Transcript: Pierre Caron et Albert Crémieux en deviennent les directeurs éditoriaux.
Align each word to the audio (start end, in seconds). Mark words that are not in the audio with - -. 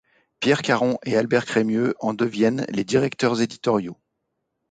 Pierre 0.39 0.63
Caron 0.63 0.97
et 1.05 1.15
Albert 1.15 1.45
Crémieux 1.45 1.93
en 1.99 2.15
deviennent 2.15 2.65
les 2.69 2.83
directeurs 2.83 3.39
éditoriaux. 3.39 3.99